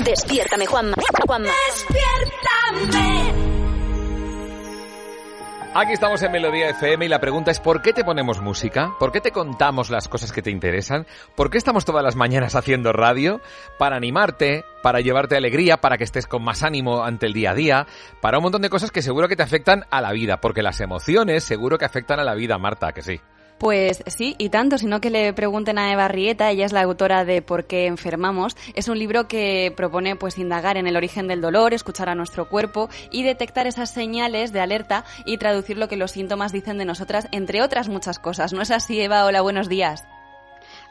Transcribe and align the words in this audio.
Despiértame, 0.00 0.66
Juanma. 0.66 0.96
Juanma. 1.26 1.52
Despiértame. 1.68 3.32
Aquí 5.74 5.92
estamos 5.92 6.22
en 6.22 6.32
Melodía 6.32 6.68
FM 6.68 7.06
y 7.06 7.08
la 7.08 7.18
pregunta 7.18 7.50
es 7.50 7.58
¿por 7.58 7.80
qué 7.80 7.94
te 7.94 8.04
ponemos 8.04 8.42
música? 8.42 8.92
¿Por 8.98 9.10
qué 9.10 9.22
te 9.22 9.30
contamos 9.30 9.88
las 9.88 10.06
cosas 10.06 10.30
que 10.30 10.42
te 10.42 10.50
interesan? 10.50 11.06
¿Por 11.34 11.48
qué 11.48 11.56
estamos 11.56 11.86
todas 11.86 12.04
las 12.04 12.14
mañanas 12.14 12.54
haciendo 12.54 12.92
radio? 12.92 13.40
Para 13.78 13.96
animarte, 13.96 14.66
para 14.82 15.00
llevarte 15.00 15.34
alegría, 15.34 15.78
para 15.78 15.96
que 15.96 16.04
estés 16.04 16.26
con 16.26 16.44
más 16.44 16.62
ánimo 16.62 17.04
ante 17.04 17.24
el 17.24 17.32
día 17.32 17.52
a 17.52 17.54
día, 17.54 17.86
para 18.20 18.36
un 18.36 18.42
montón 18.42 18.60
de 18.60 18.68
cosas 18.68 18.90
que 18.90 19.00
seguro 19.00 19.28
que 19.28 19.36
te 19.36 19.42
afectan 19.42 19.86
a 19.90 20.02
la 20.02 20.12
vida, 20.12 20.42
porque 20.42 20.62
las 20.62 20.78
emociones 20.82 21.42
seguro 21.42 21.78
que 21.78 21.86
afectan 21.86 22.20
a 22.20 22.24
la 22.24 22.34
vida, 22.34 22.58
Marta, 22.58 22.92
que 22.92 23.00
sí. 23.00 23.20
Pues 23.62 24.02
sí, 24.08 24.34
y 24.38 24.48
tanto, 24.48 24.76
sino 24.76 25.00
que 25.00 25.08
le 25.08 25.32
pregunten 25.34 25.78
a 25.78 25.92
Eva 25.92 26.08
Rieta, 26.08 26.50
ella 26.50 26.66
es 26.66 26.72
la 26.72 26.82
autora 26.82 27.24
de 27.24 27.42
Por 27.42 27.64
qué 27.64 27.86
enfermamos. 27.86 28.56
Es 28.74 28.88
un 28.88 28.98
libro 28.98 29.28
que 29.28 29.72
propone 29.76 30.16
pues 30.16 30.36
indagar 30.36 30.76
en 30.76 30.88
el 30.88 30.96
origen 30.96 31.28
del 31.28 31.40
dolor, 31.40 31.72
escuchar 31.72 32.08
a 32.08 32.16
nuestro 32.16 32.48
cuerpo 32.48 32.90
y 33.12 33.22
detectar 33.22 33.68
esas 33.68 33.92
señales 33.92 34.52
de 34.52 34.58
alerta 34.58 35.04
y 35.26 35.38
traducir 35.38 35.78
lo 35.78 35.86
que 35.86 35.96
los 35.96 36.10
síntomas 36.10 36.50
dicen 36.50 36.76
de 36.76 36.86
nosotras, 36.86 37.28
entre 37.30 37.62
otras 37.62 37.88
muchas 37.88 38.18
cosas. 38.18 38.52
¿No 38.52 38.62
es 38.62 38.72
así, 38.72 39.00
Eva? 39.00 39.26
Hola, 39.26 39.42
buenos 39.42 39.68
días. 39.68 40.02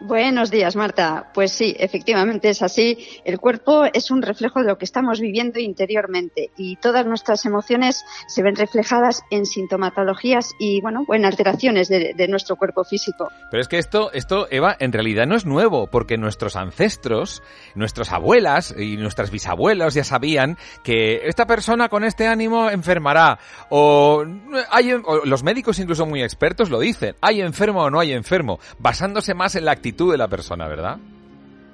Buenos 0.03 0.49
días, 0.49 0.75
Marta. 0.75 1.29
Pues 1.31 1.51
sí, 1.51 1.75
efectivamente 1.77 2.49
es 2.49 2.63
así. 2.63 2.97
El 3.23 3.39
cuerpo 3.39 3.83
es 3.93 4.09
un 4.09 4.23
reflejo 4.23 4.59
de 4.59 4.65
lo 4.65 4.79
que 4.79 4.85
estamos 4.85 5.19
viviendo 5.19 5.59
interiormente 5.59 6.49
y 6.57 6.77
todas 6.77 7.05
nuestras 7.05 7.45
emociones 7.45 8.03
se 8.25 8.41
ven 8.41 8.55
reflejadas 8.55 9.21
en 9.29 9.45
sintomatologías 9.45 10.53
y, 10.57 10.81
bueno, 10.81 11.05
en 11.13 11.23
alteraciones 11.23 11.87
de, 11.87 12.27
nuestro 12.27 12.55
cuerpo 12.55 12.83
físico. 12.83 13.29
Pero 13.51 13.61
es 13.61 13.67
que 13.67 13.77
esto, 13.77 14.11
esto, 14.11 14.47
Eva, 14.49 14.75
en 14.79 14.91
realidad 14.91 15.27
no 15.27 15.35
es 15.35 15.45
nuevo, 15.45 15.85
porque 15.85 16.17
nuestros 16.17 16.55
ancestros, 16.55 17.43
nuestras 17.75 18.11
abuelas 18.11 18.73
y 18.75 18.97
nuestras 18.97 19.29
bisabuelas 19.29 19.93
ya 19.93 20.03
sabían 20.03 20.57
que 20.83 21.27
esta 21.27 21.45
persona 21.45 21.89
con 21.89 22.03
este 22.03 22.25
ánimo 22.25 22.71
enfermará. 22.71 23.37
O, 23.69 24.25
hay, 24.71 24.93
o 24.93 25.25
los 25.25 25.43
médicos 25.43 25.77
incluso 25.77 26.07
muy 26.07 26.23
expertos 26.23 26.71
lo 26.71 26.79
dicen. 26.79 27.15
Hay 27.21 27.41
enfermo 27.41 27.83
o 27.83 27.91
no 27.91 27.99
hay 27.99 28.13
enfermo, 28.13 28.59
basándose 28.79 29.35
más 29.35 29.55
en 29.55 29.65
la 29.65 29.73
actitud 29.73 29.90
de 30.11 30.17
la 30.17 30.27
persona, 30.27 30.67
¿verdad? 30.67 30.97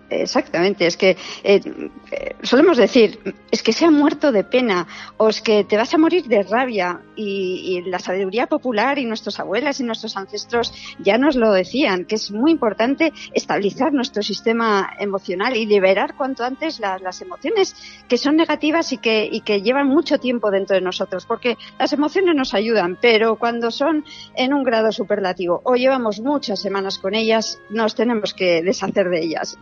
Exactamente, 0.10 0.88
es 0.88 0.96
que 0.96 1.18
eh, 1.44 1.60
solemos 2.42 2.78
decir, 2.78 3.20
es 3.52 3.62
que 3.62 3.74
se 3.74 3.84
ha 3.84 3.92
muerto 3.92 4.32
de 4.32 4.46
pena 4.46 4.88
o 5.18 5.28
es 5.28 5.42
que 5.42 5.66
te 5.66 5.76
vas 5.76 5.94
a 5.94 5.98
morir 5.98 6.26
de 6.28 6.44
rabia 6.44 7.02
y, 7.18 7.84
y, 7.86 7.90
la 7.90 8.00
sabiduría 8.00 8.48
popular 8.48 9.00
y 9.00 9.06
nuestras 9.06 9.38
abuelas 9.42 9.82
y 9.82 9.84
nuestros 9.84 10.16
ancestros 10.16 10.74
ya 11.00 11.18
nos 11.18 11.36
lo 11.36 11.52
decían, 11.52 12.06
que 12.06 12.16
es 12.16 12.32
muy 12.32 12.52
importante 12.52 13.12
estabilizar 13.34 13.92
nuestro 13.92 14.24
sistema 14.24 14.92
emocional 14.98 15.58
y 15.58 15.66
liberar 15.66 16.16
cuanto 16.16 16.46
antes 16.46 16.80
la, 16.80 16.98
las 17.00 17.22
emociones 17.22 17.76
que 18.08 18.18
son 18.18 18.38
negativas 18.38 18.94
y 18.94 19.00
que, 19.00 19.28
y 19.30 19.42
que 19.42 19.62
llevan 19.62 19.88
mucho 19.88 20.20
tiempo 20.20 20.52
dentro 20.52 20.76
de 20.76 20.82
nosotros, 20.82 21.26
porque 21.26 21.58
las 21.78 21.92
emociones 21.92 22.34
nos 22.34 22.54
ayudan, 22.54 22.98
pero 23.02 23.36
cuando 23.36 23.72
son 23.72 24.06
en 24.36 24.54
un 24.54 24.64
grado 24.64 24.94
superlativo 24.94 25.60
o 25.66 25.76
llevamos 25.76 26.22
muchas 26.22 26.62
semanas 26.62 26.98
con 26.98 27.14
ellas, 27.14 27.60
nos 27.70 27.94
tenemos 27.94 28.34
que 28.34 28.62
deshacer 28.62 29.10
de 29.10 29.20
ellas. 29.20 29.58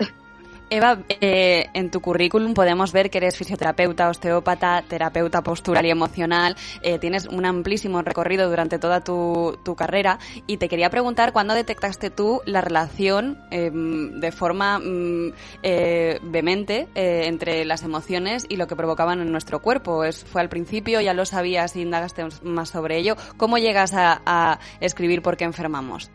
Eva, 0.75 0.99
eh, 1.07 1.67
en 1.73 1.89
tu 1.89 2.01
currículum 2.01 2.53
podemos 2.53 2.91
ver 2.91 3.09
que 3.09 3.19
eres 3.19 3.37
fisioterapeuta, 3.37 4.09
osteópata, 4.09 4.83
terapeuta 4.85 5.41
postural 5.41 5.85
y 5.85 5.89
emocional. 5.89 6.57
Eh, 6.81 6.99
tienes 6.99 7.27
un 7.27 7.45
amplísimo 7.45 8.01
recorrido 8.01 8.49
durante 8.49 8.77
toda 8.77 8.99
tu, 8.99 9.57
tu, 9.63 9.73
carrera 9.75 10.19
y 10.47 10.57
te 10.57 10.67
quería 10.67 10.89
preguntar 10.89 11.31
cuándo 11.31 11.53
detectaste 11.53 12.09
tú 12.09 12.41
la 12.45 12.59
relación 12.59 13.37
eh, 13.51 13.71
de 13.71 14.31
forma 14.33 14.79
mm, 14.79 15.33
eh, 15.63 16.19
vehemente 16.23 16.89
entre 16.93 17.63
las 17.63 17.83
emociones 17.83 18.45
y 18.49 18.57
lo 18.57 18.67
que 18.67 18.75
provocaban 18.75 19.21
en 19.21 19.31
nuestro 19.31 19.61
cuerpo. 19.61 20.03
¿Es, 20.03 20.25
¿Fue 20.25 20.41
al 20.41 20.49
principio? 20.49 20.99
¿Ya 20.99 21.13
lo 21.13 21.25
sabías 21.25 21.77
y 21.77 21.83
indagaste 21.83 22.25
más 22.43 22.69
sobre 22.69 22.97
ello? 22.97 23.15
¿Cómo 23.37 23.57
llegas 23.57 23.93
a 23.93 24.59
escribir 24.81 25.21
por 25.21 25.37
qué 25.37 25.45
enfermamos? 25.45 26.11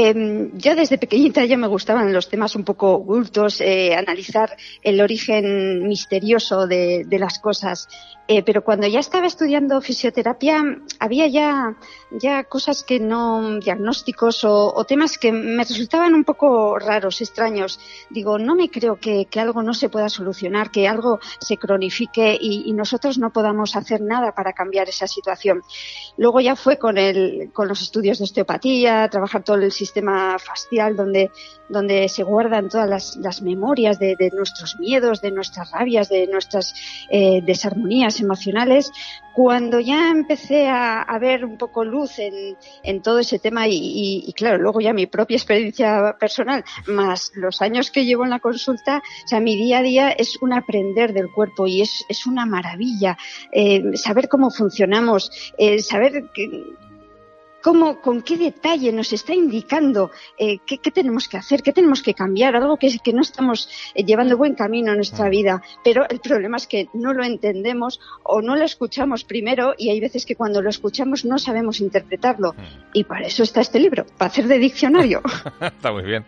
Eh, 0.00 0.50
yo 0.54 0.76
desde 0.76 0.96
pequeñita 0.96 1.44
ya 1.44 1.56
me 1.56 1.66
gustaban 1.66 2.12
los 2.12 2.28
temas 2.28 2.54
un 2.54 2.62
poco 2.62 2.92
ocultos, 2.92 3.60
eh, 3.60 3.96
analizar 3.96 4.56
el 4.80 5.00
origen 5.00 5.88
misterioso 5.88 6.68
de, 6.68 7.02
de 7.04 7.18
las 7.18 7.40
cosas. 7.40 7.88
Eh, 8.30 8.42
pero 8.42 8.62
cuando 8.62 8.86
ya 8.86 9.00
estaba 9.00 9.26
estudiando 9.26 9.80
fisioterapia, 9.80 10.62
había 11.00 11.26
ya, 11.28 11.74
ya 12.10 12.44
cosas 12.44 12.82
que 12.82 13.00
no, 13.00 13.58
diagnósticos 13.58 14.44
o, 14.44 14.74
o, 14.74 14.84
temas 14.84 15.16
que 15.16 15.32
me 15.32 15.64
resultaban 15.64 16.12
un 16.12 16.24
poco 16.24 16.78
raros, 16.78 17.22
extraños. 17.22 17.80
Digo, 18.10 18.38
no 18.38 18.54
me 18.54 18.68
creo 18.68 18.96
que, 18.96 19.24
que 19.24 19.40
algo 19.40 19.62
no 19.62 19.72
se 19.72 19.88
pueda 19.88 20.10
solucionar, 20.10 20.70
que 20.70 20.86
algo 20.86 21.20
se 21.40 21.56
cronifique 21.56 22.36
y, 22.38 22.64
y, 22.66 22.72
nosotros 22.74 23.16
no 23.16 23.32
podamos 23.32 23.74
hacer 23.76 24.02
nada 24.02 24.32
para 24.32 24.52
cambiar 24.52 24.90
esa 24.90 25.06
situación. 25.06 25.62
Luego 26.18 26.40
ya 26.42 26.54
fue 26.54 26.76
con, 26.76 26.98
el, 26.98 27.50
con 27.54 27.66
los 27.66 27.80
estudios 27.80 28.18
de 28.18 28.24
osteopatía, 28.24 29.08
trabajar 29.08 29.42
todo 29.42 29.56
el 29.56 29.72
sistema 29.72 29.87
facial 30.38 30.96
donde, 30.96 31.30
donde 31.68 32.08
se 32.08 32.22
guardan 32.22 32.68
todas 32.68 32.88
las, 32.88 33.16
las 33.16 33.42
memorias 33.42 33.98
de, 33.98 34.16
de, 34.16 34.30
nuestros 34.30 34.78
miedos, 34.78 35.20
de 35.20 35.30
nuestras 35.30 35.70
rabias, 35.70 36.08
de 36.08 36.26
nuestras 36.26 36.74
eh, 37.10 37.42
desarmonías 37.42 38.20
emocionales, 38.20 38.90
cuando 39.34 39.78
ya 39.78 40.10
empecé 40.10 40.66
a, 40.66 41.00
a 41.02 41.18
ver 41.18 41.44
un 41.44 41.58
poco 41.58 41.84
luz 41.84 42.18
en, 42.18 42.56
en 42.82 43.02
todo 43.02 43.20
ese 43.20 43.38
tema 43.38 43.68
y, 43.68 43.74
y, 43.74 44.24
y, 44.26 44.32
claro, 44.32 44.58
luego 44.58 44.80
ya 44.80 44.92
mi 44.92 45.06
propia 45.06 45.36
experiencia 45.36 46.16
personal, 46.18 46.64
más 46.88 47.30
los 47.36 47.62
años 47.62 47.90
que 47.90 48.04
llevo 48.04 48.24
en 48.24 48.30
la 48.30 48.40
consulta, 48.40 48.98
o 48.98 49.28
sea, 49.28 49.38
mi 49.38 49.56
día 49.56 49.78
a 49.78 49.82
día 49.82 50.10
es 50.10 50.38
un 50.40 50.52
aprender 50.52 51.12
del 51.12 51.30
cuerpo 51.30 51.66
y 51.66 51.82
es, 51.82 52.04
es 52.08 52.26
una 52.26 52.46
maravilla 52.46 53.16
eh, 53.52 53.96
saber 53.96 54.28
cómo 54.28 54.50
funcionamos, 54.50 55.52
eh, 55.56 55.80
saber 55.80 56.24
que, 56.34 56.64
cómo, 57.62 58.00
con 58.00 58.22
qué 58.22 58.36
detalle 58.36 58.92
nos 58.92 59.12
está 59.12 59.34
indicando 59.34 60.10
eh, 60.38 60.58
qué, 60.66 60.78
qué, 60.78 60.90
tenemos 60.90 61.28
que 61.28 61.36
hacer, 61.36 61.62
qué 61.62 61.72
tenemos 61.72 62.02
que 62.02 62.14
cambiar, 62.14 62.56
algo 62.56 62.76
que, 62.76 62.98
que 62.98 63.12
no 63.12 63.22
estamos 63.22 63.68
eh, 63.94 64.04
llevando 64.04 64.36
buen 64.36 64.54
camino 64.54 64.92
en 64.92 64.98
nuestra 64.98 65.28
vida. 65.28 65.62
Pero 65.84 66.08
el 66.08 66.20
problema 66.20 66.56
es 66.56 66.66
que 66.66 66.88
no 66.94 67.12
lo 67.12 67.24
entendemos 67.24 68.00
o 68.22 68.40
no 68.42 68.56
lo 68.56 68.64
escuchamos 68.64 69.24
primero 69.24 69.74
y 69.76 69.90
hay 69.90 70.00
veces 70.00 70.26
que 70.26 70.36
cuando 70.36 70.62
lo 70.62 70.70
escuchamos 70.70 71.24
no 71.24 71.38
sabemos 71.38 71.80
interpretarlo. 71.80 72.54
Y 72.92 73.04
para 73.04 73.26
eso 73.26 73.42
está 73.42 73.60
este 73.60 73.80
libro, 73.80 74.06
para 74.16 74.30
hacer 74.30 74.46
de 74.46 74.58
diccionario. 74.58 75.22
está 75.60 75.92
muy 75.92 76.02
bien. 76.02 76.24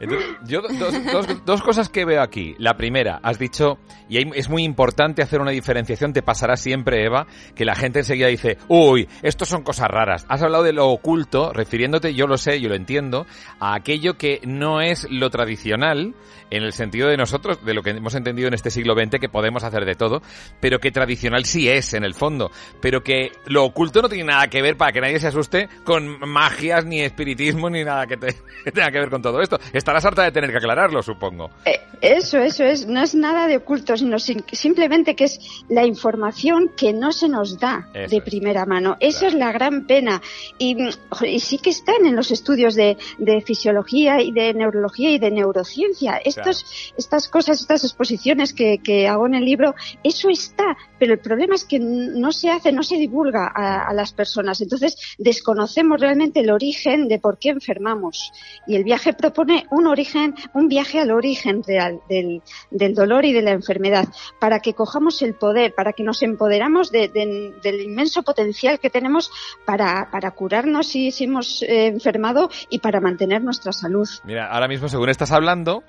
Entonces, 0.00 0.28
yo 0.46 0.62
dos, 0.62 0.72
dos, 1.12 1.44
dos, 1.44 1.62
cosas 1.62 1.88
que 1.88 2.04
veo 2.04 2.22
aquí. 2.22 2.54
La 2.58 2.76
primera, 2.76 3.20
has 3.22 3.38
dicho, 3.38 3.78
y 4.08 4.18
es 4.36 4.48
muy 4.48 4.64
importante 4.64 5.22
hacer 5.22 5.40
una 5.40 5.50
diferenciación, 5.50 6.12
te 6.12 6.22
pasará 6.22 6.56
siempre, 6.56 7.04
Eva, 7.04 7.26
que 7.54 7.64
la 7.64 7.74
gente 7.74 8.00
enseguida 8.00 8.28
dice, 8.28 8.58
uy, 8.68 9.08
esto 9.22 9.44
son 9.44 9.62
cosas 9.62 9.88
raras. 9.88 10.26
Has 10.28 10.42
hablado 10.42 10.64
de 10.64 10.72
lo 10.72 10.88
oculto, 10.88 11.52
refiriéndote, 11.52 12.14
yo 12.14 12.26
lo 12.26 12.36
sé, 12.36 12.60
yo 12.60 12.68
lo 12.68 12.74
entiendo, 12.74 13.26
a 13.58 13.74
aquello 13.74 14.16
que 14.16 14.40
no 14.44 14.80
es 14.80 15.06
lo 15.10 15.30
tradicional, 15.30 16.14
en 16.50 16.62
el 16.62 16.72
sentido 16.72 17.08
de 17.08 17.16
nosotros, 17.16 17.64
de 17.64 17.74
lo 17.74 17.82
que 17.82 17.90
hemos 17.90 18.14
entendido 18.14 18.48
en 18.48 18.54
este 18.54 18.70
siglo 18.70 18.94
XX, 18.94 19.18
que 19.18 19.28
podemos 19.28 19.64
hacer 19.64 19.84
de 19.84 19.94
todo, 19.94 20.22
pero 20.60 20.78
que 20.78 20.90
tradicional 20.90 21.44
sí 21.44 21.68
es, 21.68 21.94
en 21.94 22.04
el 22.04 22.14
fondo, 22.14 22.50
pero 22.80 23.02
que 23.02 23.32
lo 23.46 23.64
oculto 23.64 24.02
no 24.02 24.08
tiene 24.08 24.24
nada 24.24 24.48
que 24.48 24.62
ver, 24.62 24.76
para 24.76 24.92
que 24.92 25.00
nadie 25.00 25.18
se 25.18 25.28
asuste, 25.28 25.68
con 25.84 26.20
magias, 26.28 26.84
ni 26.84 27.00
espiritismo, 27.00 27.70
ni 27.70 27.84
nada 27.84 28.06
que 28.06 28.16
tenga 28.72 28.90
que 28.90 28.98
ver 28.98 29.10
con 29.10 29.22
todo 29.22 29.40
esto. 29.40 29.58
Estarás 29.86 30.04
harta 30.04 30.24
de 30.24 30.32
tener 30.32 30.50
que 30.50 30.56
aclararlo, 30.56 31.00
supongo. 31.00 31.48
Eh, 31.64 31.78
eso, 32.00 32.38
eso 32.38 32.64
es. 32.64 32.88
No 32.88 33.00
es 33.04 33.14
nada 33.14 33.46
de 33.46 33.58
oculto, 33.58 33.96
sino 33.96 34.18
sin, 34.18 34.44
simplemente 34.50 35.14
que 35.14 35.22
es 35.22 35.38
la 35.68 35.86
información 35.86 36.72
que 36.76 36.92
no 36.92 37.12
se 37.12 37.28
nos 37.28 37.60
da 37.60 37.88
eso 37.94 38.10
de 38.12 38.20
primera 38.20 38.66
mano. 38.66 38.96
Eso 38.98 39.20
claro. 39.20 39.32
es 39.32 39.38
la 39.38 39.52
gran 39.52 39.86
pena. 39.86 40.20
Y, 40.58 40.76
y, 41.22 41.38
sí 41.38 41.58
que 41.58 41.70
están 41.70 42.04
en 42.04 42.16
los 42.16 42.32
estudios 42.32 42.74
de, 42.74 42.96
de, 43.18 43.40
fisiología 43.42 44.20
y 44.20 44.32
de 44.32 44.54
neurología 44.54 45.10
y 45.10 45.20
de 45.20 45.30
neurociencia. 45.30 46.16
Estos, 46.16 46.64
claro. 46.64 46.94
Estas 46.98 47.28
cosas, 47.28 47.60
estas 47.60 47.84
exposiciones 47.84 48.54
que, 48.54 48.78
que, 48.78 49.06
hago 49.06 49.28
en 49.28 49.34
el 49.34 49.44
libro, 49.44 49.76
eso 50.02 50.28
está. 50.30 50.76
Pero 50.98 51.14
el 51.14 51.18
problema 51.18 51.54
es 51.54 51.64
que 51.64 51.78
no 51.78 52.32
se 52.32 52.50
hace, 52.50 52.72
no 52.72 52.82
se 52.82 52.96
divulga 52.96 53.46
a, 53.54 53.92
las 53.92 54.12
personas. 54.12 54.60
Entonces, 54.60 54.96
desconocemos 55.18 56.00
realmente 56.00 56.40
el 56.40 56.50
origen 56.50 57.08
de 57.08 57.18
por 57.18 57.38
qué 57.38 57.50
enfermamos. 57.50 58.32
Y 58.66 58.76
el 58.76 58.84
viaje 58.84 59.12
propone 59.12 59.66
un 59.70 59.86
origen, 59.86 60.34
un 60.54 60.68
viaje 60.68 61.00
al 61.00 61.10
origen 61.10 61.62
real 61.62 62.00
del, 62.08 62.42
del, 62.70 62.94
dolor 62.94 63.24
y 63.24 63.32
de 63.32 63.42
la 63.42 63.52
enfermedad, 63.52 64.08
para 64.40 64.60
que 64.60 64.74
cojamos 64.74 65.22
el 65.22 65.34
poder, 65.34 65.74
para 65.74 65.92
que 65.92 66.02
nos 66.02 66.22
empoderamos 66.22 66.90
de, 66.90 67.08
de, 67.08 67.54
del 67.62 67.80
inmenso 67.80 68.22
potencial 68.22 68.78
que 68.78 68.90
tenemos 68.90 69.30
para, 69.64 70.10
para 70.10 70.30
curarnos 70.32 70.88
si, 70.88 71.10
si 71.10 71.24
hemos 71.24 71.62
eh, 71.62 71.86
enfermado 71.86 72.50
y 72.70 72.78
para 72.78 73.00
mantener 73.00 73.42
nuestra 73.42 73.72
salud. 73.72 74.08
Mira, 74.24 74.46
ahora 74.46 74.68
mismo, 74.68 74.88
según 74.88 75.08
estás 75.08 75.32
hablando, 75.32 75.82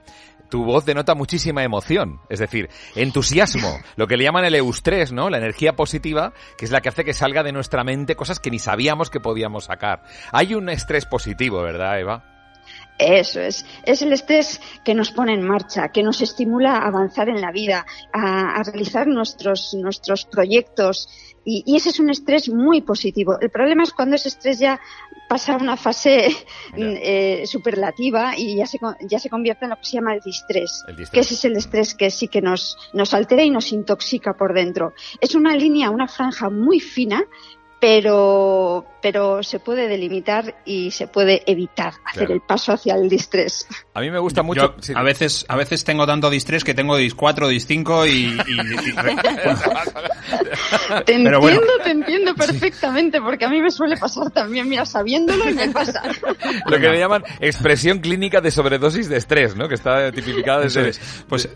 tu 0.49 0.63
voz 0.63 0.85
denota 0.85 1.15
muchísima 1.15 1.63
emoción, 1.63 2.19
es 2.29 2.39
decir, 2.39 2.69
entusiasmo, 2.95 3.79
lo 3.95 4.07
que 4.07 4.17
le 4.17 4.23
llaman 4.23 4.45
el 4.45 4.55
eustrés, 4.55 4.96
¿no? 5.11 5.29
La 5.29 5.37
energía 5.37 5.75
positiva, 5.75 6.33
que 6.57 6.65
es 6.65 6.71
la 6.71 6.81
que 6.81 6.89
hace 6.89 7.05
que 7.05 7.13
salga 7.13 7.43
de 7.43 7.51
nuestra 7.51 7.83
mente 7.83 8.15
cosas 8.15 8.39
que 8.39 8.51
ni 8.51 8.59
sabíamos 8.59 9.09
que 9.09 9.19
podíamos 9.19 9.65
sacar. 9.65 10.03
Hay 10.31 10.55
un 10.55 10.69
estrés 10.69 11.05
positivo, 11.05 11.61
¿verdad, 11.61 11.99
Eva? 11.99 12.36
Eso 12.97 13.41
es. 13.41 13.65
Es 13.83 14.01
el 14.01 14.11
estrés 14.11 14.59
que 14.83 14.95
nos 14.95 15.11
pone 15.11 15.33
en 15.33 15.43
marcha, 15.43 15.89
que 15.89 16.01
nos 16.01 16.21
estimula 16.21 16.77
a 16.77 16.87
avanzar 16.87 17.29
en 17.29 17.41
la 17.41 17.51
vida, 17.51 17.85
a, 18.11 18.63
realizar 18.63 19.07
nuestros, 19.07 19.75
nuestros 19.75 20.25
proyectos. 20.25 21.07
Y, 21.45 21.75
ese 21.75 21.89
es 21.89 21.99
un 21.99 22.09
estrés 22.09 22.49
muy 22.49 22.81
positivo. 22.81 23.37
El 23.39 23.51
problema 23.51 23.83
es 23.83 23.93
cuando 23.93 24.15
ese 24.15 24.29
estrés 24.29 24.59
ya 24.59 24.79
pasa 25.29 25.53
a 25.53 25.57
una 25.57 25.77
fase 25.77 26.27
eh, 26.75 27.43
superlativa 27.45 28.33
y 28.35 28.57
ya 28.57 28.65
se, 28.65 28.79
ya 29.01 29.19
se 29.19 29.29
convierte 29.29 29.65
en 29.65 29.69
lo 29.69 29.77
que 29.77 29.85
se 29.85 29.97
llama 29.97 30.15
el 30.15 30.21
distrés, 30.21 30.83
que 31.11 31.19
ese 31.19 31.35
es 31.35 31.45
el 31.45 31.55
estrés 31.55 31.93
que 31.93 32.09
sí 32.09 32.27
que 32.27 32.41
nos, 32.41 32.77
nos 32.93 33.13
altera 33.13 33.43
y 33.43 33.49
nos 33.49 33.71
intoxica 33.71 34.33
por 34.33 34.53
dentro. 34.53 34.93
Es 35.21 35.35
una 35.35 35.55
línea, 35.55 35.89
una 35.89 36.07
franja 36.07 36.49
muy 36.49 36.79
fina 36.79 37.23
pero, 37.79 38.85
pero 39.01 39.43
se 39.43 39.59
puede 39.59 39.87
delimitar 39.87 40.55
y 40.65 40.89
se 40.89 41.07
puede 41.07 41.43
evitar 41.45 41.93
hacer 42.03 42.31
el 42.31 42.41
paso 42.41 42.73
hacia 42.73 42.95
el 42.95 43.07
distrés. 43.07 43.67
A 43.93 44.01
mí 44.01 44.09
me 44.09 44.17
gusta 44.17 44.41
mucho. 44.41 44.73
a 44.95 45.03
veces, 45.03 45.45
a 45.47 45.55
veces 45.55 45.83
tengo 45.83 46.07
tanto 46.07 46.31
distrés 46.31 46.63
que 46.63 46.73
tengo 46.73 46.97
dis 46.97 47.13
4, 47.13 47.47
dis 47.49 47.67
5 47.67 48.07
y. 48.07 48.37
te 51.05 51.13
entiendo, 51.13 51.61
te 51.83 51.91
entiendo 51.91 52.33
perfectamente, 52.33 53.21
porque 53.21 53.45
a 53.45 53.49
mí 53.49 53.61
me 53.61 53.69
suele 53.69 53.95
pasar 53.95 54.31
también, 54.31 54.67
mira, 54.67 54.85
sabiéndolo 54.85 55.47
y 55.47 55.53
me 55.53 55.69
pasa. 55.69 56.01
Lo 56.65 56.79
que 56.79 56.89
le 56.89 56.97
llaman 56.97 57.23
expresión 57.39 57.99
clínica 57.99 58.41
de 58.41 58.49
sobredosis 58.49 59.07
de 59.07 59.17
estrés, 59.17 59.55
¿no? 59.55 59.67
Que 59.67 59.75
está 59.75 60.11
tipificada 60.11 60.61
desde. 60.61 60.93
Pues 61.29 61.45
eh, 61.45 61.51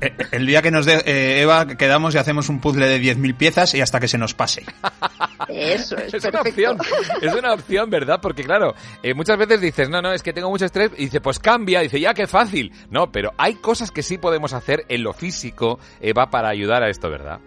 eh, 0.00 0.16
el 0.30 0.46
día 0.46 0.62
que 0.62 0.70
nos 0.70 0.86
dé 0.86 1.02
eh, 1.04 1.40
Eva, 1.42 1.66
quedamos 1.66 2.14
y 2.14 2.18
hacemos 2.18 2.48
un 2.48 2.60
puzzle 2.60 2.86
de 2.86 3.00
10.000 3.00 3.36
piezas 3.36 3.74
y 3.74 3.80
hasta 3.80 3.98
que 3.98 4.06
se 4.06 4.18
nos 4.18 4.34
pase. 4.34 4.64
Eso 5.48 5.96
es, 5.96 6.14
es 6.14 6.24
una 6.24 6.40
opción, 6.40 6.78
es 7.20 7.34
una 7.34 7.52
opción, 7.52 7.90
¿verdad? 7.90 8.18
Porque 8.20 8.42
claro, 8.42 8.74
eh, 9.02 9.14
muchas 9.14 9.38
veces 9.38 9.60
dices, 9.60 9.88
no, 9.88 10.02
no, 10.02 10.12
es 10.12 10.22
que 10.22 10.32
tengo 10.32 10.50
mucho 10.50 10.64
estrés, 10.64 10.90
y 10.96 11.04
dice, 11.04 11.20
pues 11.20 11.38
cambia, 11.38 11.80
dice, 11.80 12.00
ya, 12.00 12.14
qué 12.14 12.26
fácil. 12.26 12.72
No, 12.90 13.10
pero 13.12 13.32
hay 13.38 13.54
cosas 13.54 13.90
que 13.90 14.02
sí 14.02 14.18
podemos 14.18 14.52
hacer 14.52 14.84
en 14.88 15.02
lo 15.02 15.12
físico, 15.12 15.78
Eva, 16.00 16.30
para 16.30 16.48
ayudar 16.48 16.82
a 16.82 16.88
esto, 16.88 17.10
¿verdad? 17.10 17.40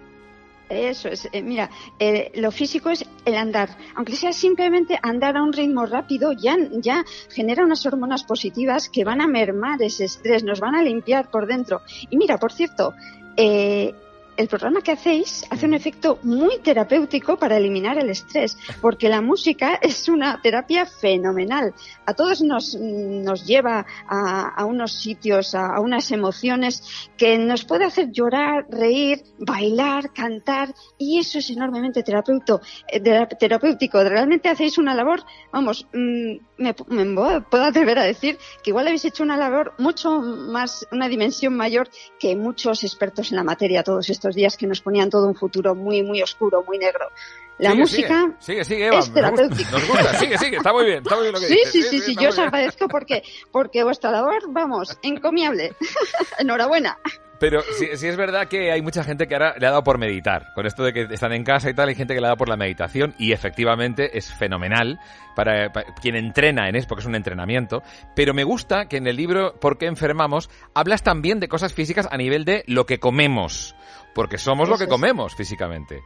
Eso 0.71 1.09
es, 1.09 1.27
eh, 1.33 1.41
mira, 1.41 1.69
eh, 1.99 2.31
lo 2.35 2.49
físico 2.49 2.89
es 2.89 3.05
el 3.25 3.35
andar. 3.35 3.77
Aunque 3.93 4.15
sea 4.15 4.31
simplemente 4.31 4.97
andar 5.03 5.35
a 5.35 5.43
un 5.43 5.51
ritmo 5.51 5.85
rápido, 5.85 6.31
ya, 6.31 6.55
ya 6.71 7.03
genera 7.29 7.65
unas 7.65 7.85
hormonas 7.85 8.23
positivas 8.23 8.87
que 8.87 9.03
van 9.03 9.19
a 9.19 9.27
mermar 9.27 9.81
ese 9.81 10.05
estrés, 10.05 10.45
nos 10.45 10.61
van 10.61 10.75
a 10.75 10.81
limpiar 10.81 11.29
por 11.29 11.45
dentro. 11.45 11.81
Y 12.09 12.15
mira, 12.15 12.37
por 12.37 12.53
cierto, 12.53 12.93
eh, 13.35 13.93
el 14.37 14.47
programa 14.47 14.81
que 14.81 14.91
hacéis 14.91 15.45
hace 15.49 15.65
un 15.65 15.73
efecto 15.73 16.19
muy 16.23 16.59
terapéutico 16.59 17.37
para 17.37 17.57
eliminar 17.57 17.97
el 17.97 18.09
estrés, 18.09 18.57
porque 18.81 19.09
la 19.09 19.21
música 19.21 19.75
es 19.81 20.07
una 20.07 20.41
terapia 20.41 20.85
fenomenal. 20.85 21.73
A 22.05 22.13
todos 22.13 22.41
nos, 22.41 22.75
nos 22.75 23.45
lleva 23.45 23.85
a, 24.07 24.65
unos 24.65 24.93
sitios, 24.93 25.55
a, 25.55 25.79
unas 25.79 26.11
emociones 26.11 27.09
que 27.17 27.37
nos 27.37 27.65
puede 27.65 27.85
hacer 27.85 28.11
llorar, 28.11 28.65
reír, 28.69 29.23
bailar, 29.39 30.13
cantar, 30.13 30.73
y 30.97 31.19
eso 31.19 31.39
es 31.39 31.49
enormemente 31.49 32.01
eh, 32.01 33.27
terapéutico. 33.39 34.03
Realmente 34.03 34.49
hacéis 34.49 34.77
una 34.77 34.95
labor, 34.95 35.23
vamos, 35.51 35.87
mm, 35.93 36.35
me, 36.57 36.75
me 36.87 37.41
puedo 37.41 37.63
atrever 37.63 37.99
a 37.99 38.03
decir 38.03 38.37
que 38.63 38.69
igual 38.71 38.87
habéis 38.87 39.05
hecho 39.05 39.23
una 39.23 39.37
labor 39.37 39.73
mucho 39.77 40.19
más, 40.19 40.87
una 40.91 41.07
dimensión 41.07 41.55
mayor 41.55 41.89
que 42.19 42.35
muchos 42.35 42.83
expertos 42.83 43.31
en 43.31 43.37
la 43.37 43.43
materia 43.43 43.83
todos 43.83 44.09
estos 44.09 44.30
días 44.35 44.57
que 44.57 44.67
nos 44.67 44.81
ponían 44.81 45.09
todo 45.09 45.27
un 45.27 45.35
futuro 45.35 45.75
muy, 45.75 46.03
muy 46.03 46.21
oscuro, 46.21 46.63
muy 46.67 46.77
negro. 46.77 47.09
La 47.57 47.75
música 47.75 48.33
sigue, 48.39 48.65
sigue, 48.65 48.87
Eva, 48.87 48.99
es 48.99 49.13
terapéutica. 49.13 49.71
Nos 49.71 49.87
gusta, 49.87 50.19
sigue, 50.19 50.37
sigue, 50.37 50.57
está 50.57 50.73
muy 50.73 50.85
bien, 50.85 51.03
está 51.03 51.15
muy 51.15 51.25
bien 51.25 51.33
lo 51.33 51.39
que 51.39 51.45
sí, 51.45 51.53
dices. 51.53 51.71
Sí, 51.71 51.83
sí, 51.83 51.99
sí, 51.99 52.15
yo 52.19 52.29
os 52.29 52.39
agradezco 52.39 52.87
porque, 52.87 53.23
porque 53.51 53.83
vuestra 53.83 54.11
labor, 54.11 54.41
vamos, 54.47 54.97
encomiable. 55.03 55.75
Enhorabuena. 56.39 56.97
Pero 57.41 57.63
sí, 57.75 57.87
es 57.89 58.17
verdad 58.17 58.47
que 58.47 58.71
hay 58.71 58.83
mucha 58.83 59.03
gente 59.03 59.27
que 59.27 59.33
ahora 59.33 59.55
le 59.57 59.65
ha 59.65 59.71
dado 59.71 59.83
por 59.83 59.97
meditar. 59.97 60.53
Con 60.53 60.67
esto 60.67 60.83
de 60.83 60.93
que 60.93 61.07
están 61.09 61.33
en 61.33 61.43
casa 61.43 61.71
y 61.71 61.73
tal, 61.73 61.89
hay 61.89 61.95
gente 61.95 62.13
que 62.13 62.21
le 62.21 62.27
ha 62.27 62.29
dado 62.29 62.37
por 62.37 62.47
la 62.47 62.55
meditación 62.55 63.15
y 63.17 63.31
efectivamente 63.31 64.15
es 64.15 64.31
fenomenal 64.31 64.99
para, 65.35 65.71
quien 65.99 66.15
entrena 66.15 66.69
en 66.69 66.75
eso, 66.75 66.87
porque 66.87 67.01
es 67.01 67.07
un 67.07 67.15
entrenamiento. 67.15 67.81
Pero 68.15 68.35
me 68.35 68.43
gusta 68.43 68.85
que 68.85 68.97
en 68.97 69.07
el 69.07 69.15
libro 69.15 69.55
¿Por 69.59 69.79
qué 69.79 69.87
enfermamos? 69.87 70.51
hablas 70.75 71.01
también 71.01 71.39
de 71.39 71.47
cosas 71.47 71.73
físicas 71.73 72.07
a 72.11 72.15
nivel 72.15 72.45
de 72.45 72.63
lo 72.67 72.85
que 72.85 72.99
comemos. 72.99 73.75
Porque 74.13 74.37
somos 74.37 74.69
lo 74.69 74.77
que 74.77 74.87
comemos 74.87 75.33
físicamente. 75.33 76.03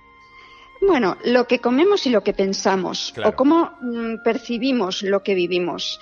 Bueno, 0.88 1.18
lo 1.26 1.48
que 1.48 1.60
comemos 1.60 2.06
y 2.06 2.12
lo 2.12 2.22
que 2.22 2.34
pensamos, 2.34 3.14
o 3.24 3.32
cómo 3.34 3.72
mm, 3.82 4.24
percibimos 4.24 5.02
lo 5.02 5.24
que 5.24 5.36
vivimos. 5.36 6.00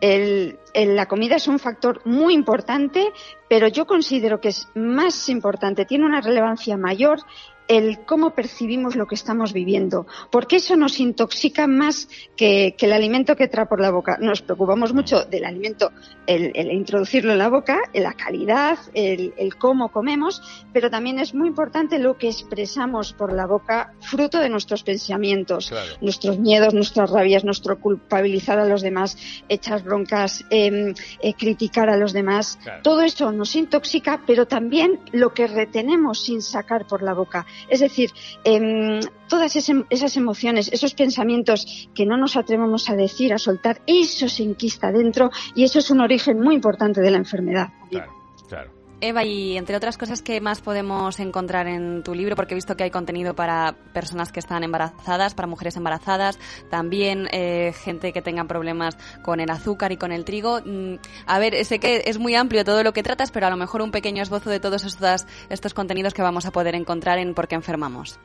La 0.00 1.06
comida 1.06 1.36
es 1.36 1.48
un 1.48 1.58
factor 1.58 2.00
muy 2.04 2.34
importante, 2.34 3.12
pero 3.48 3.68
yo 3.68 3.86
considero 3.86 4.40
que 4.40 4.48
es 4.48 4.68
más 4.74 5.28
importante, 5.28 5.84
tiene 5.84 6.04
una 6.04 6.20
relevancia 6.20 6.76
mayor 6.76 7.20
el 7.68 8.04
cómo 8.04 8.30
percibimos 8.30 8.96
lo 8.96 9.06
que 9.06 9.14
estamos 9.14 9.52
viviendo, 9.52 10.06
porque 10.30 10.56
eso 10.56 10.76
nos 10.76 11.00
intoxica 11.00 11.66
más 11.66 12.08
que, 12.36 12.74
el 12.78 12.92
alimento 12.92 13.34
que 13.34 13.44
entra 13.44 13.68
por 13.68 13.80
la 13.80 13.90
boca. 13.90 14.18
Nos 14.20 14.42
preocupamos 14.42 14.92
mucho 14.92 15.24
del 15.24 15.44
alimento, 15.44 15.90
el, 16.26 16.52
introducirlo 16.70 17.32
en 17.32 17.38
la 17.38 17.48
boca, 17.48 17.80
la 17.94 18.12
calidad, 18.14 18.78
el, 18.94 19.32
cómo 19.58 19.90
comemos, 19.90 20.42
pero 20.72 20.90
también 20.90 21.18
es 21.18 21.34
muy 21.34 21.48
importante 21.48 21.98
lo 21.98 22.16
que 22.16 22.28
expresamos 22.28 23.12
por 23.12 23.32
la 23.32 23.46
boca, 23.46 23.92
fruto 24.00 24.38
de 24.38 24.48
nuestros 24.48 24.82
pensamientos, 24.82 25.72
nuestros 26.00 26.38
miedos, 26.38 26.74
nuestras 26.74 27.10
rabias, 27.10 27.44
nuestro 27.44 27.80
culpabilizar 27.80 28.58
a 28.58 28.64
los 28.64 28.82
demás, 28.82 29.16
echar 29.48 29.82
broncas, 29.82 30.44
em, 30.50 30.94
eh, 31.20 31.34
criticar 31.34 31.90
a 31.90 31.96
los 31.96 32.12
demás. 32.12 32.58
Todo 32.82 33.02
eso 33.02 33.32
nos 33.32 33.56
intoxica, 33.56 34.20
pero 34.26 34.46
también 34.46 35.00
lo 35.12 35.34
que 35.34 35.46
retenemos 35.46 36.22
sin 36.22 36.42
sacar 36.42 36.86
por 36.86 37.02
la 37.02 37.14
boca 37.14 37.46
es 37.68 37.80
decir, 37.80 38.10
em, 38.44 39.00
todas 39.28 39.56
esas 39.56 40.16
emociones, 40.16 40.70
esos 40.72 40.94
pensamientos 40.94 41.88
que 41.94 42.06
no 42.06 42.16
nos 42.16 42.36
atrevemos 42.36 42.88
a 42.88 42.96
decir, 42.96 43.32
a 43.32 43.38
soltar, 43.38 43.82
eso 43.86 44.28
se 44.28 44.42
enquista 44.42 44.92
dentro 44.92 45.30
y 45.54 45.64
eso 45.64 45.78
es 45.78 45.90
un 45.90 46.00
origen 46.00 46.40
muy 46.40 46.54
importante 46.54 47.00
de 47.00 47.10
la 47.10 47.18
enfermedad. 47.18 47.68
Claro, 47.90 48.12
claro. 48.48 48.75
Eva, 49.00 49.24
y 49.24 49.58
entre 49.58 49.76
otras 49.76 49.98
cosas 49.98 50.22
que 50.22 50.40
más 50.40 50.62
podemos 50.62 51.20
encontrar 51.20 51.66
en 51.66 52.02
tu 52.02 52.14
libro, 52.14 52.34
porque 52.34 52.54
he 52.54 52.56
visto 52.56 52.76
que 52.76 52.84
hay 52.84 52.90
contenido 52.90 53.34
para 53.34 53.76
personas 53.92 54.32
que 54.32 54.40
están 54.40 54.64
embarazadas, 54.64 55.34
para 55.34 55.46
mujeres 55.46 55.76
embarazadas, 55.76 56.38
también 56.70 57.28
eh, 57.30 57.74
gente 57.84 58.12
que 58.12 58.22
tenga 58.22 58.44
problemas 58.44 58.96
con 59.22 59.40
el 59.40 59.50
azúcar 59.50 59.92
y 59.92 59.98
con 59.98 60.12
el 60.12 60.24
trigo. 60.24 60.60
Mm, 60.64 60.94
a 61.26 61.38
ver, 61.38 61.62
sé 61.66 61.78
que 61.78 62.04
es 62.06 62.18
muy 62.18 62.34
amplio 62.34 62.64
todo 62.64 62.82
lo 62.82 62.92
que 62.92 63.02
tratas, 63.02 63.30
pero 63.30 63.46
a 63.46 63.50
lo 63.50 63.56
mejor 63.56 63.82
un 63.82 63.90
pequeño 63.90 64.22
esbozo 64.22 64.48
de 64.48 64.60
todos 64.60 64.84
estos, 64.84 65.26
estos 65.50 65.74
contenidos 65.74 66.14
que 66.14 66.22
vamos 66.22 66.46
a 66.46 66.52
poder 66.52 66.74
encontrar 66.74 67.18
en 67.18 67.34
Por 67.34 67.48
qué 67.48 67.54
enfermamos. 67.54 68.18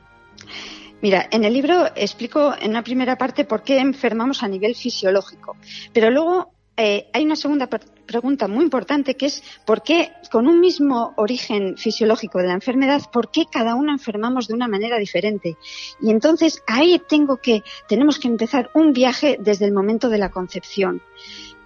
Mira, 1.02 1.28
en 1.32 1.44
el 1.44 1.52
libro 1.52 1.86
explico 1.96 2.54
en 2.58 2.70
una 2.70 2.82
primera 2.82 3.18
parte 3.18 3.44
por 3.44 3.62
qué 3.62 3.78
enfermamos 3.78 4.42
a 4.42 4.48
nivel 4.48 4.74
fisiológico, 4.76 5.56
pero 5.92 6.10
luego 6.10 6.52
eh, 6.76 7.08
hay 7.12 7.24
una 7.24 7.36
segunda 7.36 7.68
pregunta 7.68 8.48
muy 8.48 8.64
importante 8.64 9.14
que 9.14 9.26
es 9.26 9.42
por 9.66 9.82
qué, 9.82 10.12
con 10.30 10.46
un 10.46 10.60
mismo 10.60 11.12
origen 11.16 11.76
fisiológico 11.76 12.38
de 12.38 12.48
la 12.48 12.54
enfermedad, 12.54 13.02
por 13.12 13.30
qué 13.30 13.44
cada 13.50 13.74
uno 13.74 13.92
enfermamos 13.92 14.48
de 14.48 14.54
una 14.54 14.68
manera 14.68 14.98
diferente. 14.98 15.56
Y 16.00 16.10
entonces 16.10 16.62
ahí 16.66 17.00
tengo 17.08 17.36
que, 17.38 17.62
tenemos 17.88 18.18
que 18.18 18.28
empezar 18.28 18.70
un 18.74 18.92
viaje 18.92 19.38
desde 19.40 19.66
el 19.66 19.72
momento 19.72 20.08
de 20.08 20.18
la 20.18 20.30
concepción 20.30 21.02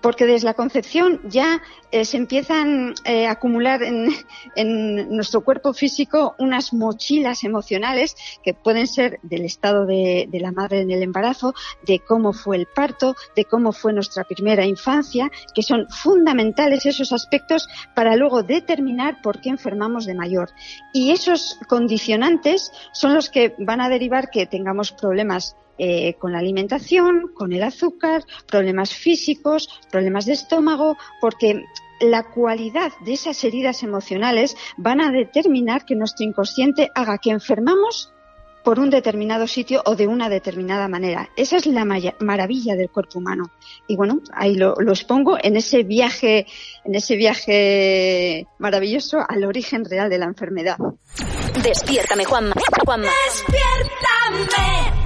porque 0.06 0.24
desde 0.24 0.44
la 0.44 0.54
concepción 0.54 1.20
ya 1.24 1.60
eh, 1.90 2.04
se 2.04 2.16
empiezan 2.16 2.94
eh, 3.04 3.26
a 3.26 3.32
acumular 3.32 3.82
en, 3.82 4.06
nuestro 5.10 5.40
cuerpo 5.40 5.72
físico 5.72 6.36
unas 6.38 6.72
mochilas 6.72 7.42
emocionales 7.42 8.14
que 8.44 8.54
pueden 8.54 8.86
ser 8.86 9.18
del 9.24 9.44
estado 9.44 9.84
de, 9.84 10.28
la 10.30 10.52
madre 10.52 10.82
en 10.82 10.92
el 10.92 11.02
embarazo, 11.02 11.54
de 11.84 11.98
cómo 11.98 12.32
fue 12.32 12.56
el 12.56 12.68
parto, 12.72 13.16
de 13.34 13.46
cómo 13.46 13.72
fue 13.72 13.92
nuestra 13.92 14.22
primera 14.22 14.64
infancia, 14.64 15.28
que 15.52 15.64
son 15.64 15.88
fundamentales 15.88 16.86
esos 16.86 17.12
aspectos 17.12 17.66
para 17.96 18.14
luego 18.14 18.44
determinar 18.44 19.20
por 19.22 19.40
qué 19.40 19.48
enfermamos 19.48 20.06
de 20.06 20.14
mayor. 20.14 20.50
Y 20.92 21.10
esos 21.10 21.58
condicionantes 21.66 22.70
son 22.92 23.12
los 23.12 23.28
que 23.28 23.56
van 23.58 23.80
a 23.80 23.88
derivar 23.88 24.30
que 24.30 24.46
tengamos 24.46 24.92
problemas 24.92 25.56
eh, 25.78 26.14
con 26.14 26.32
la 26.32 26.38
alimentación, 26.38 27.32
con 27.34 27.52
el 27.52 27.62
azúcar, 27.62 28.24
problemas 28.46 28.94
físicos, 28.94 29.68
problemas 29.90 30.26
de 30.26 30.32
estómago, 30.32 30.96
porque 31.20 31.64
la 32.00 32.24
cualidad 32.24 32.92
de 33.04 33.14
esas 33.14 33.42
heridas 33.44 33.82
emocionales 33.82 34.56
van 34.76 35.00
a 35.00 35.10
determinar 35.10 35.84
que 35.84 35.94
nuestro 35.94 36.26
inconsciente 36.26 36.90
haga 36.94 37.18
que 37.18 37.30
enfermamos 37.30 38.12
por 38.66 38.80
un 38.80 38.90
determinado 38.90 39.46
sitio 39.46 39.80
o 39.84 39.94
de 39.94 40.08
una 40.08 40.28
determinada 40.28 40.88
manera. 40.88 41.30
Esa 41.36 41.56
es 41.56 41.66
la 41.66 41.84
maravilla 41.84 42.74
del 42.74 42.90
cuerpo 42.90 43.20
humano. 43.20 43.44
Y 43.86 43.94
bueno, 43.94 44.22
ahí 44.32 44.56
lo, 44.56 44.74
lo, 44.80 44.90
expongo 44.90 45.38
en 45.40 45.54
ese 45.54 45.84
viaje, 45.84 46.48
en 46.84 46.96
ese 46.96 47.14
viaje 47.14 48.48
maravilloso 48.58 49.18
al 49.26 49.44
origen 49.44 49.84
real 49.84 50.10
de 50.10 50.18
la 50.18 50.26
enfermedad. 50.26 50.78
Despiértame, 51.62 52.24
Juanma. 52.24 52.54
Juanma. 52.84 53.12
Despiértame 53.26 55.05